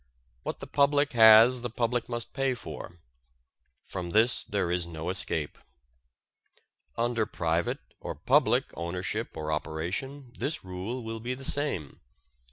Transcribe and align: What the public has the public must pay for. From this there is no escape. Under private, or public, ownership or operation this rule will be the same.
What 0.41 0.57
the 0.57 0.65
public 0.65 1.13
has 1.13 1.61
the 1.61 1.69
public 1.69 2.09
must 2.09 2.33
pay 2.33 2.55
for. 2.55 2.97
From 3.83 4.09
this 4.09 4.41
there 4.43 4.71
is 4.71 4.87
no 4.87 5.11
escape. 5.11 5.59
Under 6.97 7.27
private, 7.27 7.77
or 7.99 8.15
public, 8.15 8.71
ownership 8.73 9.37
or 9.37 9.51
operation 9.51 10.33
this 10.39 10.65
rule 10.65 11.03
will 11.03 11.19
be 11.19 11.35
the 11.35 11.43
same. 11.43 11.99